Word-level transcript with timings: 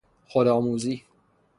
خودآموزی 0.27 1.03